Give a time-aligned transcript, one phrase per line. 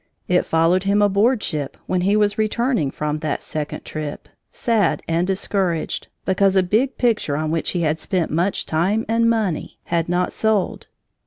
[0.27, 5.27] It followed him aboard ship when he was returning from that second trip, sad and
[5.27, 10.09] discouraged, because a big picture on which he had spent much time and money had
[10.09, 10.87] not sold.